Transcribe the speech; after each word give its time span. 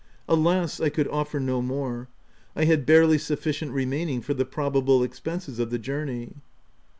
Alas! 0.27 0.79
I 0.79 0.89
could 0.89 1.07
offer 1.09 1.39
no 1.39 1.61
more: 1.61 2.07
I 2.55 2.65
had 2.65 2.87
barely 2.87 3.19
sufficient 3.19 3.71
remaining 3.71 4.21
for 4.21 4.33
the 4.33 4.45
probable 4.45 5.03
expenses 5.03 5.59
of 5.59 5.69
the 5.69 5.77
journey. 5.77 6.33